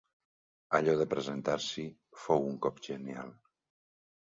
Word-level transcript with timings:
Allò 0.79 0.95
de 1.01 1.07
presentar-s'hi 1.11 1.85
fou 2.23 2.51
un 2.55 2.59
cop 2.67 2.83
genial. 2.91 3.33